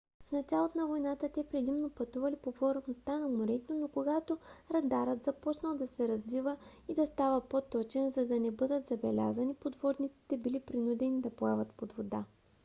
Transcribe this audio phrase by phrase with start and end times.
[0.25, 4.37] в началото на войната те предимно пътували по повърхността на морето но когато
[4.73, 10.37] радарът започнал да се развива и да става по-точен за да не бъдат забелязани подводниците
[10.37, 12.25] били принудени да плават под вода